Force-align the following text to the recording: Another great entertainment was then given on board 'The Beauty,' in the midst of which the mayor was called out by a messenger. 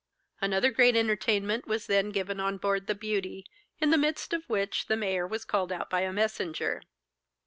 Another 0.41 0.71
great 0.71 0.95
entertainment 0.95 1.67
was 1.67 1.85
then 1.85 2.09
given 2.09 2.39
on 2.39 2.57
board 2.57 2.87
'The 2.87 2.95
Beauty,' 2.95 3.45
in 3.79 3.91
the 3.91 3.99
midst 3.99 4.33
of 4.33 4.49
which 4.49 4.87
the 4.87 4.97
mayor 4.97 5.27
was 5.27 5.45
called 5.45 5.71
out 5.71 5.91
by 5.91 6.01
a 6.01 6.11
messenger. 6.11 6.81